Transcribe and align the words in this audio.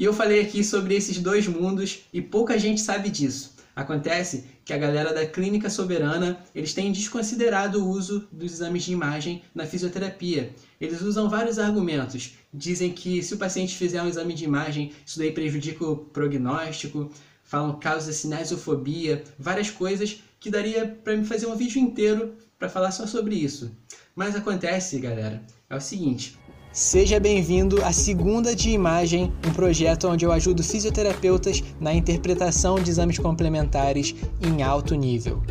E 0.00 0.04
eu 0.04 0.14
falei 0.14 0.40
aqui 0.40 0.64
sobre 0.64 0.94
esses 0.94 1.18
dois 1.18 1.46
mundos 1.46 2.06
e 2.10 2.22
pouca 2.22 2.58
gente 2.58 2.80
sabe 2.80 3.10
disso. 3.10 3.54
Acontece 3.76 4.46
que 4.64 4.72
a 4.72 4.78
galera 4.78 5.12
da 5.12 5.26
clínica 5.26 5.68
soberana, 5.68 6.42
eles 6.54 6.72
têm 6.72 6.90
desconsiderado 6.90 7.84
o 7.84 7.86
uso 7.86 8.26
dos 8.32 8.50
exames 8.50 8.84
de 8.84 8.94
imagem 8.94 9.42
na 9.54 9.66
fisioterapia. 9.66 10.54
Eles 10.80 11.02
usam 11.02 11.28
vários 11.28 11.58
argumentos. 11.58 12.32
Dizem 12.50 12.94
que 12.94 13.22
se 13.22 13.34
o 13.34 13.36
paciente 13.36 13.76
fizer 13.76 14.02
um 14.02 14.08
exame 14.08 14.32
de 14.32 14.42
imagem, 14.42 14.90
isso 15.04 15.18
daí 15.18 15.32
prejudica 15.32 15.84
o 15.84 15.98
prognóstico, 15.98 17.10
falam 17.44 17.78
causa 17.78 18.10
cinesiofobia, 18.10 19.22
várias 19.38 19.68
coisas 19.68 20.22
que 20.40 20.50
daria 20.50 20.98
para 21.04 21.14
me 21.14 21.26
fazer 21.26 21.44
um 21.44 21.54
vídeo 21.54 21.78
inteiro 21.78 22.36
para 22.58 22.70
falar 22.70 22.90
só 22.92 23.06
sobre 23.06 23.34
isso. 23.34 23.70
Mas 24.16 24.34
acontece, 24.34 24.98
galera, 24.98 25.42
é 25.68 25.76
o 25.76 25.80
seguinte, 25.80 26.38
Seja 26.72 27.18
bem-vindo 27.18 27.84
à 27.84 27.92
Segunda 27.92 28.54
de 28.54 28.70
Imagem, 28.70 29.32
um 29.44 29.52
projeto 29.52 30.06
onde 30.06 30.24
eu 30.24 30.30
ajudo 30.30 30.62
fisioterapeutas 30.62 31.64
na 31.80 31.92
interpretação 31.92 32.76
de 32.76 32.88
exames 32.88 33.18
complementares 33.18 34.14
em 34.40 34.62
alto 34.62 34.94
nível. 34.94 35.42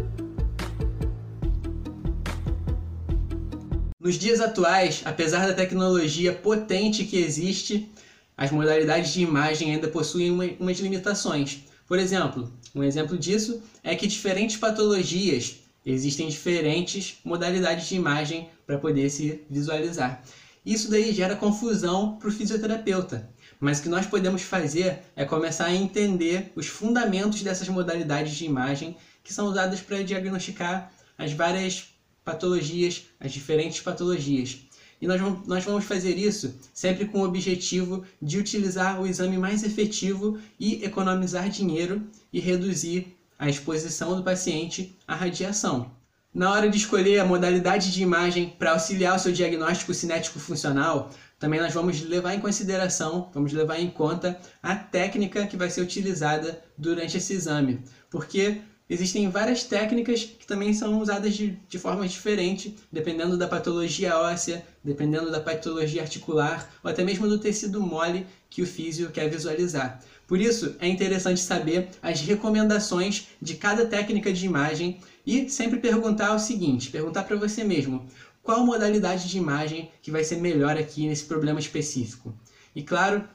Nos 3.99 4.15
dias 4.15 4.39
atuais, 4.39 5.01
apesar 5.03 5.45
da 5.45 5.53
tecnologia 5.53 6.31
potente 6.31 7.03
que 7.03 7.17
existe, 7.17 7.91
as 8.37 8.49
modalidades 8.49 9.11
de 9.11 9.21
imagem 9.21 9.73
ainda 9.73 9.89
possuem 9.89 10.31
umas 10.31 10.79
limitações. 10.79 11.65
Por 11.85 11.99
exemplo, 11.99 12.49
um 12.73 12.81
exemplo 12.81 13.17
disso 13.17 13.61
é 13.83 13.93
que 13.93 14.07
diferentes 14.07 14.55
patologias 14.55 15.57
existem 15.85 16.29
diferentes 16.29 17.17
modalidades 17.25 17.89
de 17.89 17.95
imagem 17.95 18.47
para 18.65 18.77
poder 18.77 19.09
se 19.09 19.41
visualizar. 19.49 20.23
Isso 20.69 20.87
daí 20.87 21.11
gera 21.11 21.35
confusão 21.35 22.17
para 22.17 22.29
o 22.29 22.31
fisioterapeuta. 22.31 23.27
Mas 23.59 23.79
o 23.79 23.81
que 23.81 23.89
nós 23.89 24.05
podemos 24.05 24.43
fazer 24.43 24.99
é 25.15 25.25
começar 25.25 25.65
a 25.65 25.73
entender 25.73 26.53
os 26.55 26.67
fundamentos 26.67 27.41
dessas 27.41 27.67
modalidades 27.67 28.35
de 28.35 28.45
imagem 28.45 28.95
que 29.23 29.33
são 29.33 29.47
usadas 29.47 29.81
para 29.81 30.03
diagnosticar 30.03 30.93
as 31.17 31.33
várias 31.33 31.87
patologias, 32.23 33.05
as 33.19 33.31
diferentes 33.31 33.81
patologias. 33.81 34.59
E 35.01 35.07
nós 35.07 35.19
vamos, 35.65 35.85
fazer 35.85 36.15
isso 36.19 36.53
sempre 36.71 37.05
com 37.05 37.21
o 37.21 37.25
objetivo 37.25 38.05
de 38.21 38.37
utilizar 38.37 39.01
o 39.01 39.07
exame 39.07 39.39
mais 39.39 39.63
efetivo 39.63 40.37
e 40.59 40.85
economizar 40.85 41.49
dinheiro 41.49 42.07
e 42.31 42.39
reduzir 42.39 43.17
a 43.39 43.49
exposição 43.49 44.15
do 44.15 44.21
paciente 44.21 44.95
à 45.07 45.15
radiação. 45.15 45.98
Na 46.31 46.51
hora 46.51 46.69
de 46.69 46.77
escolher 46.77 47.17
a 47.17 47.25
modalidade 47.25 47.91
de 47.91 48.03
imagem 48.03 48.53
para 48.59 48.73
auxiliar 48.73 49.15
o 49.15 49.19
seu 49.19 49.31
diagnóstico 49.31 49.95
cinético 49.95 50.37
funcional, 50.37 51.09
também 51.39 51.59
nós 51.59 51.73
vamos 51.73 52.01
levar 52.01 52.35
em 52.35 52.39
consideração, 52.39 53.31
vamos 53.33 53.51
levar 53.51 53.79
em 53.79 53.89
conta 53.89 54.39
a 54.61 54.75
técnica 54.75 55.47
que 55.47 55.57
vai 55.57 55.71
ser 55.71 55.81
utilizada 55.81 56.61
durante 56.77 57.17
esse 57.17 57.33
exame, 57.33 57.83
porque 58.11 58.61
existem 58.87 59.27
várias 59.27 59.63
técnicas 59.63 60.23
que 60.23 60.45
também 60.45 60.71
são 60.71 60.99
usadas 60.99 61.33
de, 61.33 61.57
de 61.67 61.79
forma 61.79 62.07
diferente, 62.07 62.77
dependendo 62.91 63.35
da 63.35 63.47
patologia 63.47 64.15
óssea, 64.15 64.63
dependendo 64.83 65.31
da 65.31 65.39
patologia 65.39 66.03
articular 66.03 66.69
ou 66.83 66.91
até 66.91 67.03
mesmo 67.03 67.27
do 67.27 67.39
tecido 67.39 67.81
mole 67.81 68.27
que 68.51 68.61
o 68.61 68.67
físio 68.67 69.09
quer 69.09 69.27
visualizar. 69.29 69.99
Por 70.29 70.39
isso, 70.39 70.75
é 70.79 70.87
interessante 70.87 71.41
saber 71.41 71.89
as 72.03 72.21
recomendações 72.21 73.29
de 73.41 73.55
cada 73.55 73.87
técnica 73.87 74.31
de 74.31 74.45
imagem 74.45 74.99
e 75.25 75.49
sempre 75.49 75.79
perguntar 75.79 76.35
o 76.35 76.39
seguinte, 76.39 76.91
perguntar 76.91 77.23
para 77.23 77.35
você 77.35 77.63
mesmo, 77.63 78.07
qual 78.43 78.63
modalidade 78.63 79.27
de 79.27 79.39
imagem 79.39 79.89
que 80.03 80.11
vai 80.11 80.23
ser 80.23 80.39
melhor 80.39 80.77
aqui 80.77 81.07
nesse 81.07 81.25
problema 81.25 81.59
específico. 81.59 82.31
E 82.75 82.83
claro, 82.83 83.27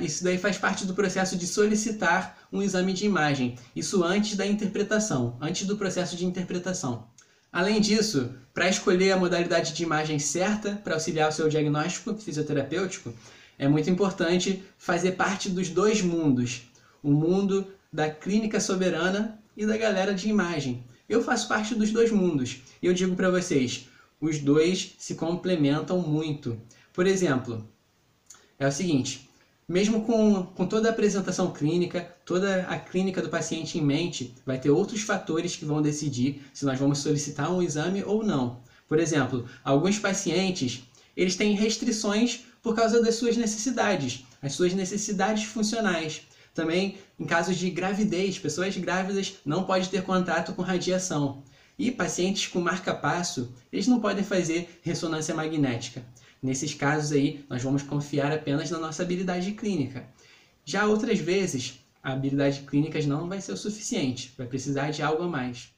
isso 0.00 0.24
daí 0.24 0.36
faz 0.36 0.58
parte 0.58 0.84
do 0.84 0.92
processo 0.92 1.36
de 1.36 1.46
solicitar 1.46 2.36
um 2.52 2.60
exame 2.62 2.92
de 2.92 3.06
imagem, 3.06 3.56
isso 3.76 4.02
antes 4.02 4.36
da 4.36 4.44
interpretação, 4.44 5.36
antes 5.40 5.68
do 5.68 5.76
processo 5.76 6.16
de 6.16 6.26
interpretação. 6.26 7.06
Além 7.52 7.80
disso, 7.80 8.34
para 8.52 8.68
escolher 8.68 9.12
a 9.12 9.16
modalidade 9.16 9.72
de 9.72 9.84
imagem 9.84 10.18
certa 10.18 10.72
para 10.82 10.94
auxiliar 10.94 11.28
o 11.28 11.32
seu 11.32 11.48
diagnóstico 11.48 12.12
fisioterapêutico, 12.16 13.14
é 13.58 13.66
muito 13.66 13.90
importante 13.90 14.62
fazer 14.76 15.12
parte 15.12 15.48
dos 15.48 15.68
dois 15.68 16.00
mundos, 16.00 16.62
o 17.02 17.10
mundo 17.10 17.66
da 17.92 18.08
clínica 18.08 18.60
soberana 18.60 19.38
e 19.56 19.66
da 19.66 19.76
galera 19.76 20.14
de 20.14 20.28
imagem. 20.28 20.84
Eu 21.08 21.22
faço 21.22 21.48
parte 21.48 21.74
dos 21.74 21.90
dois 21.90 22.12
mundos 22.12 22.62
e 22.80 22.86
eu 22.86 22.92
digo 22.92 23.16
para 23.16 23.30
vocês, 23.30 23.88
os 24.20 24.38
dois 24.38 24.94
se 24.98 25.14
complementam 25.14 26.00
muito. 26.00 26.60
Por 26.92 27.06
exemplo, 27.06 27.66
é 28.58 28.66
o 28.66 28.72
seguinte, 28.72 29.28
mesmo 29.68 30.02
com, 30.02 30.46
com 30.54 30.66
toda 30.66 30.88
a 30.88 30.92
apresentação 30.92 31.52
clínica, 31.52 32.14
toda 32.24 32.62
a 32.64 32.78
clínica 32.78 33.20
do 33.20 33.28
paciente 33.28 33.78
em 33.78 33.82
mente, 33.82 34.34
vai 34.44 34.58
ter 34.58 34.70
outros 34.70 35.02
fatores 35.02 35.56
que 35.56 35.64
vão 35.64 35.82
decidir 35.82 36.42
se 36.52 36.64
nós 36.64 36.78
vamos 36.78 36.98
solicitar 36.98 37.52
um 37.52 37.62
exame 37.62 38.02
ou 38.04 38.22
não. 38.22 38.60
Por 38.86 38.98
exemplo, 38.98 39.46
alguns 39.62 39.98
pacientes 39.98 40.82
eles 41.18 41.34
têm 41.34 41.56
restrições 41.56 42.44
por 42.62 42.76
causa 42.76 43.02
das 43.02 43.16
suas 43.16 43.36
necessidades, 43.36 44.24
as 44.40 44.52
suas 44.52 44.72
necessidades 44.72 45.42
funcionais. 45.42 46.22
Também 46.54 46.98
em 47.18 47.24
casos 47.24 47.56
de 47.56 47.68
gravidez, 47.70 48.38
pessoas 48.38 48.76
grávidas 48.76 49.34
não 49.44 49.64
podem 49.64 49.88
ter 49.88 50.02
contato 50.02 50.52
com 50.52 50.62
radiação. 50.62 51.42
E 51.76 51.90
pacientes 51.90 52.46
com 52.46 52.60
marca-passo, 52.60 53.52
eles 53.72 53.88
não 53.88 54.00
podem 54.00 54.22
fazer 54.22 54.80
ressonância 54.82 55.34
magnética. 55.34 56.04
Nesses 56.40 56.72
casos 56.72 57.10
aí, 57.10 57.44
nós 57.50 57.62
vamos 57.62 57.82
confiar 57.82 58.30
apenas 58.30 58.70
na 58.70 58.78
nossa 58.78 59.02
habilidade 59.02 59.50
clínica. 59.52 60.08
Já 60.64 60.86
outras 60.86 61.18
vezes, 61.18 61.80
a 62.00 62.12
habilidade 62.12 62.60
clínica 62.60 63.00
não 63.02 63.28
vai 63.28 63.40
ser 63.40 63.52
o 63.52 63.56
suficiente, 63.56 64.32
vai 64.38 64.46
precisar 64.46 64.90
de 64.92 65.02
algo 65.02 65.24
a 65.24 65.28
mais. 65.28 65.70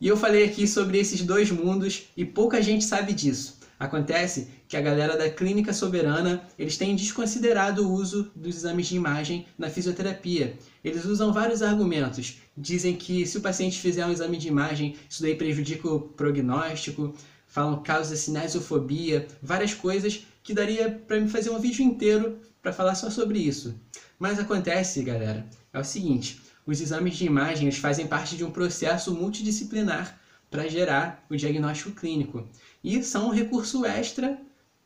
E 0.00 0.08
eu 0.08 0.16
falei 0.16 0.44
aqui 0.44 0.66
sobre 0.66 0.98
esses 0.98 1.20
dois 1.20 1.50
mundos 1.50 2.04
e 2.16 2.24
pouca 2.24 2.62
gente 2.62 2.84
sabe 2.84 3.12
disso. 3.12 3.58
Acontece 3.78 4.48
que 4.66 4.76
a 4.76 4.80
galera 4.80 5.18
da 5.18 5.28
clínica 5.28 5.72
soberana, 5.72 6.42
eles 6.58 6.78
têm 6.78 6.96
desconsiderado 6.96 7.86
o 7.86 7.92
uso 7.92 8.30
dos 8.34 8.56
exames 8.56 8.86
de 8.86 8.96
imagem 8.96 9.46
na 9.58 9.68
fisioterapia. 9.68 10.56
Eles 10.82 11.04
usam 11.04 11.32
vários 11.32 11.62
argumentos. 11.62 12.38
Dizem 12.56 12.96
que 12.96 13.26
se 13.26 13.36
o 13.36 13.42
paciente 13.42 13.78
fizer 13.78 14.06
um 14.06 14.12
exame 14.12 14.38
de 14.38 14.48
imagem, 14.48 14.96
isso 15.08 15.22
daí 15.22 15.34
prejudica 15.34 15.88
o 15.88 16.00
prognóstico, 16.00 17.14
falam 17.46 17.82
causa 17.82 18.16
cinesiofobia, 18.16 19.26
várias 19.42 19.74
coisas 19.74 20.26
que 20.42 20.54
daria 20.54 20.90
para 21.06 21.20
me 21.20 21.28
fazer 21.28 21.50
um 21.50 21.58
vídeo 21.58 21.84
inteiro 21.84 22.38
para 22.62 22.72
falar 22.72 22.94
só 22.94 23.10
sobre 23.10 23.38
isso. 23.38 23.78
Mas 24.18 24.38
acontece, 24.38 25.02
galera, 25.02 25.46
é 25.72 25.78
o 25.78 25.84
seguinte, 25.84 26.40
os 26.66 26.80
exames 26.80 27.16
de 27.16 27.26
imagem 27.26 27.66
eles 27.66 27.78
fazem 27.78 28.06
parte 28.06 28.36
de 28.36 28.44
um 28.44 28.50
processo 28.50 29.14
multidisciplinar 29.14 30.18
para 30.50 30.68
gerar 30.68 31.24
o 31.28 31.36
diagnóstico 31.36 31.92
clínico 31.92 32.46
e 32.82 33.02
são 33.02 33.28
um 33.28 33.32
recurso 33.32 33.84
extra 33.84 34.38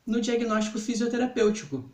no 0.07 0.21
diagnóstico 0.21 0.79
fisioterapêutico. 0.79 1.85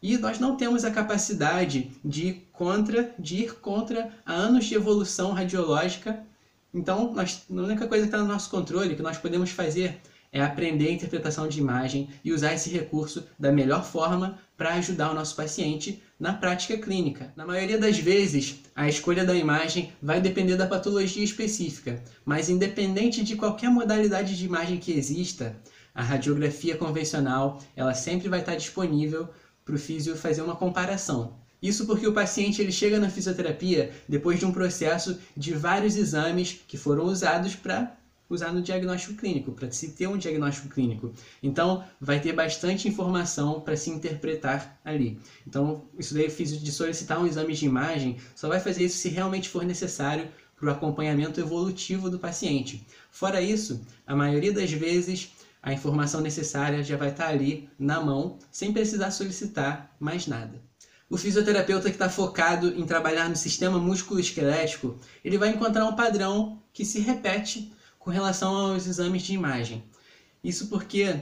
E 0.00 0.16
nós 0.16 0.38
não 0.38 0.56
temos 0.56 0.84
a 0.84 0.90
capacidade 0.90 1.90
de 2.04 2.28
ir 2.28 2.48
contra, 2.52 3.12
de 3.18 3.42
ir 3.42 3.54
contra 3.56 4.12
anos 4.24 4.66
de 4.66 4.74
evolução 4.74 5.32
radiológica. 5.32 6.24
Então, 6.72 7.12
nós, 7.12 7.44
a 7.50 7.54
única 7.54 7.88
coisa 7.88 8.04
que 8.04 8.08
está 8.08 8.18
no 8.18 8.28
nosso 8.28 8.48
controle, 8.48 8.94
que 8.94 9.02
nós 9.02 9.18
podemos 9.18 9.50
fazer, 9.50 10.00
é 10.32 10.40
aprender 10.42 10.88
a 10.88 10.92
interpretação 10.92 11.48
de 11.48 11.58
imagem 11.58 12.08
e 12.24 12.32
usar 12.32 12.54
esse 12.54 12.70
recurso 12.70 13.26
da 13.38 13.50
melhor 13.50 13.84
forma 13.84 14.38
para 14.56 14.74
ajudar 14.74 15.10
o 15.10 15.14
nosso 15.14 15.36
paciente 15.36 16.02
na 16.18 16.32
prática 16.32 16.76
clínica. 16.76 17.32
Na 17.36 17.46
maioria 17.46 17.78
das 17.78 17.98
vezes, 17.98 18.60
a 18.74 18.88
escolha 18.88 19.24
da 19.24 19.34
imagem 19.34 19.92
vai 20.02 20.20
depender 20.20 20.56
da 20.56 20.66
patologia 20.66 21.24
específica, 21.24 22.02
mas 22.24 22.48
independente 22.48 23.22
de 23.22 23.36
qualquer 23.36 23.70
modalidade 23.70 24.36
de 24.36 24.44
imagem 24.44 24.78
que 24.78 24.92
exista, 24.92 25.56
a 25.94 26.02
radiografia 26.02 26.76
convencional 26.76 27.60
ela 27.74 27.94
sempre 27.94 28.28
vai 28.28 28.40
estar 28.40 28.54
disponível 28.54 29.28
para 29.64 29.74
o 29.74 29.78
físio 29.78 30.16
fazer 30.16 30.42
uma 30.42 30.56
comparação. 30.56 31.34
Isso 31.60 31.86
porque 31.86 32.06
o 32.06 32.12
paciente 32.12 32.62
ele 32.62 32.70
chega 32.70 33.00
na 33.00 33.10
fisioterapia 33.10 33.90
depois 34.08 34.38
de 34.38 34.46
um 34.46 34.52
processo 34.52 35.18
de 35.36 35.52
vários 35.52 35.96
exames 35.96 36.60
que 36.68 36.76
foram 36.76 37.04
usados 37.04 37.56
para 37.56 37.97
usar 38.28 38.52
no 38.52 38.60
diagnóstico 38.60 39.14
clínico, 39.14 39.52
para 39.52 39.70
se 39.70 39.92
ter 39.92 40.06
um 40.06 40.18
diagnóstico 40.18 40.68
clínico. 40.68 41.12
Então, 41.42 41.84
vai 42.00 42.20
ter 42.20 42.32
bastante 42.32 42.88
informação 42.88 43.60
para 43.60 43.76
se 43.76 43.90
interpretar 43.90 44.78
ali. 44.84 45.18
Então, 45.46 45.84
isso 45.98 46.14
daí 46.14 46.24
eu 46.24 46.30
fiz 46.30 46.60
de 46.60 46.72
solicitar 46.72 47.20
um 47.20 47.26
exame 47.26 47.54
de 47.54 47.66
imagem, 47.66 48.16
só 48.34 48.48
vai 48.48 48.60
fazer 48.60 48.84
isso 48.84 48.98
se 48.98 49.08
realmente 49.08 49.48
for 49.48 49.64
necessário 49.64 50.28
para 50.56 50.68
o 50.68 50.72
acompanhamento 50.72 51.40
evolutivo 51.40 52.10
do 52.10 52.18
paciente. 52.18 52.86
Fora 53.10 53.40
isso, 53.40 53.80
a 54.06 54.14
maioria 54.14 54.52
das 54.52 54.70
vezes 54.72 55.32
a 55.62 55.72
informação 55.72 56.20
necessária 56.20 56.82
já 56.82 56.96
vai 56.96 57.10
estar 57.10 57.28
ali 57.28 57.68
na 57.78 58.00
mão, 58.00 58.38
sem 58.50 58.72
precisar 58.72 59.10
solicitar 59.10 59.94
mais 59.98 60.26
nada. 60.26 60.60
O 61.10 61.16
fisioterapeuta 61.16 61.88
que 61.88 61.96
está 61.96 62.08
focado 62.08 62.68
em 62.78 62.84
trabalhar 62.84 63.28
no 63.28 63.36
sistema 63.36 63.78
músculo-esquelético, 63.78 64.98
ele 65.24 65.38
vai 65.38 65.48
encontrar 65.48 65.86
um 65.86 65.96
padrão 65.96 66.62
que 66.72 66.84
se 66.84 67.00
repete 67.00 67.72
com 68.08 68.12
relação 68.12 68.56
aos 68.56 68.86
exames 68.86 69.20
de 69.20 69.34
imagem. 69.34 69.84
Isso 70.42 70.68
porque 70.68 71.20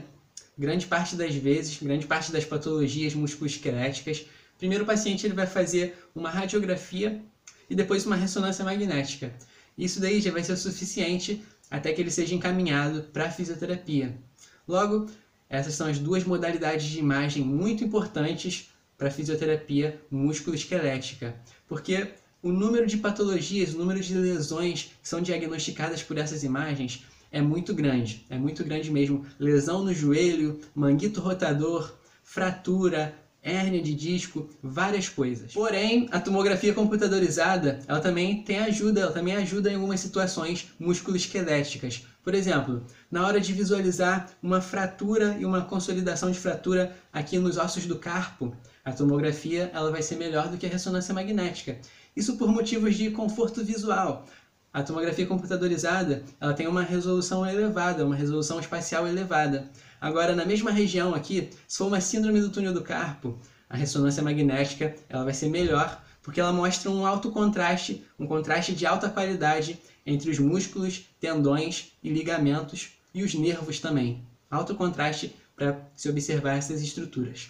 grande 0.57 0.87
parte 0.87 1.17
das 1.17 1.35
vezes, 1.35 1.83
grande 1.83 2.07
parte 2.07 2.31
das 2.31 2.45
patologias 2.45 3.13
musculoesqueléticas 3.13 4.25
Primeiro 4.57 4.85
o 4.85 4.87
paciente 4.87 5.27
ele 5.27 5.33
vai 5.33 5.45
fazer 5.45 5.97
uma 6.15 6.29
radiografia 6.29 7.21
e 7.69 7.75
depois 7.75 8.05
uma 8.05 8.15
ressonância 8.15 8.63
magnética. 8.63 9.33
Isso 9.77 9.99
daí 9.99 10.21
já 10.21 10.31
vai 10.31 10.41
ser 10.41 10.55
suficiente 10.55 11.43
até 11.69 11.91
que 11.91 11.99
ele 11.99 12.09
seja 12.09 12.33
encaminhado 12.33 13.03
para 13.11 13.25
a 13.25 13.31
fisioterapia. 13.31 14.17
Logo, 14.65 15.07
essas 15.49 15.73
são 15.73 15.87
as 15.87 15.99
duas 15.99 16.23
modalidades 16.23 16.85
de 16.85 16.99
imagem 16.99 17.43
muito 17.43 17.83
importantes 17.83 18.69
para 18.97 19.09
a 19.09 19.11
fisioterapia 19.11 20.01
músculo-esquelética, 20.09 21.35
porque 21.67 22.07
o 22.47 22.51
número 22.51 22.87
de 22.87 22.95
patologias, 22.95 23.73
o 23.73 23.77
número 23.77 23.99
de 23.99 24.13
lesões 24.13 24.91
que 25.01 25.09
são 25.09 25.19
diagnosticadas 25.21 26.01
por 26.01 26.17
essas 26.17 26.43
imagens 26.43 27.03
é 27.29 27.41
muito 27.41 27.73
grande, 27.73 28.25
é 28.29 28.37
muito 28.37 28.63
grande 28.63 28.89
mesmo. 28.89 29.25
Lesão 29.37 29.83
no 29.83 29.93
joelho, 29.93 30.57
manguito 30.73 31.19
rotador, 31.19 31.93
fratura, 32.23 33.13
hérnia 33.43 33.81
de 33.81 33.93
disco, 33.93 34.49
várias 34.63 35.09
coisas. 35.09 35.53
Porém, 35.53 36.07
a 36.09 36.19
tomografia 36.19 36.73
computadorizada, 36.73 37.79
ela 37.85 37.99
também 37.99 38.41
tem 38.43 38.59
ajuda, 38.59 39.01
ela 39.01 39.11
também 39.11 39.35
ajuda 39.35 39.69
em 39.69 39.75
algumas 39.75 39.99
situações 39.99 40.69
musculoesqueléticas. 40.79 42.03
Por 42.27 42.35
exemplo, 42.35 42.85
na 43.09 43.25
hora 43.25 43.39
de 43.39 43.53
visualizar 43.53 44.29
uma 44.43 44.59
fratura 44.59 45.37
e 45.39 45.45
uma 45.45 45.61
consolidação 45.61 46.29
de 46.29 46.37
fratura 46.37 46.93
aqui 47.13 47.39
nos 47.39 47.55
ossos 47.55 47.85
do 47.85 47.99
carpo, 47.99 48.53
a 48.83 48.91
tomografia 48.91 49.71
ela 49.73 49.89
vai 49.91 50.01
ser 50.01 50.17
melhor 50.17 50.49
do 50.49 50.57
que 50.57 50.65
a 50.65 50.69
ressonância 50.69 51.13
magnética. 51.13 51.79
Isso 52.13 52.37
por 52.37 52.49
motivos 52.49 52.97
de 52.97 53.11
conforto 53.11 53.63
visual. 53.63 54.25
A 54.73 54.83
tomografia 54.83 55.25
computadorizada 55.25 56.21
ela 56.37 56.53
tem 56.53 56.67
uma 56.67 56.81
resolução 56.81 57.47
elevada, 57.47 58.05
uma 58.05 58.13
resolução 58.13 58.59
espacial 58.59 59.07
elevada. 59.07 59.71
Agora, 60.01 60.35
na 60.35 60.43
mesma 60.43 60.69
região 60.69 61.15
aqui, 61.15 61.49
se 61.65 61.77
for 61.77 61.87
uma 61.87 62.01
síndrome 62.01 62.41
do 62.41 62.49
túnel 62.49 62.73
do 62.73 62.81
carpo, 62.81 63.39
a 63.69 63.77
ressonância 63.77 64.21
magnética 64.21 64.93
ela 65.07 65.23
vai 65.23 65.33
ser 65.33 65.47
melhor 65.47 66.03
porque 66.27 66.41
ela 66.41 66.51
mostra 66.51 66.91
um 66.91 67.05
alto 67.05 67.31
contraste, 67.31 68.05
um 68.19 68.27
contraste 68.27 68.75
de 68.75 68.85
alta 68.85 69.09
qualidade 69.09 69.79
entre 70.07 70.31
os 70.31 70.39
músculos, 70.39 71.05
tendões 71.19 71.91
e 72.01 72.09
ligamentos 72.09 72.91
e 73.13 73.23
os 73.23 73.33
nervos 73.35 73.79
também. 73.79 74.21
Alto 74.49 74.73
contraste 74.73 75.35
para 75.55 75.77
se 75.95 76.09
observar 76.09 76.57
essas 76.57 76.81
estruturas. 76.81 77.49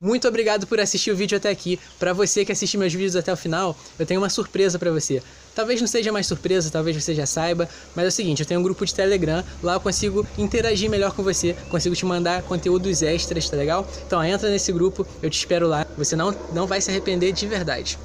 Muito 0.00 0.28
obrigado 0.28 0.66
por 0.66 0.80
assistir 0.80 1.12
o 1.12 1.16
vídeo 1.16 1.38
até 1.38 1.48
aqui. 1.48 1.78
Para 1.98 2.12
você 2.12 2.44
que 2.44 2.52
assiste 2.52 2.76
meus 2.76 2.92
vídeos 2.92 3.16
até 3.16 3.32
o 3.32 3.36
final, 3.36 3.74
eu 3.98 4.04
tenho 4.04 4.20
uma 4.20 4.28
surpresa 4.28 4.78
para 4.78 4.90
você. 4.90 5.22
Talvez 5.54 5.80
não 5.80 5.86
seja 5.86 6.10
mais 6.10 6.26
surpresa, 6.26 6.68
talvez 6.68 7.02
você 7.02 7.14
já 7.14 7.24
saiba, 7.24 7.68
mas 7.94 8.04
é 8.04 8.08
o 8.08 8.12
seguinte, 8.12 8.40
eu 8.40 8.46
tenho 8.46 8.58
um 8.58 8.62
grupo 8.62 8.84
de 8.84 8.92
Telegram, 8.92 9.42
lá 9.62 9.74
eu 9.74 9.80
consigo 9.80 10.26
interagir 10.36 10.90
melhor 10.90 11.14
com 11.14 11.22
você, 11.22 11.54
consigo 11.70 11.94
te 11.94 12.04
mandar 12.04 12.42
conteúdos 12.42 13.02
extras, 13.02 13.48
tá 13.48 13.56
legal? 13.56 13.88
Então 14.04 14.22
entra 14.22 14.50
nesse 14.50 14.72
grupo, 14.72 15.06
eu 15.22 15.30
te 15.30 15.38
espero 15.38 15.68
lá, 15.68 15.86
você 15.96 16.16
não, 16.16 16.32
não 16.52 16.66
vai 16.66 16.80
se 16.80 16.90
arrepender 16.90 17.32
de 17.32 17.46
verdade. 17.46 17.96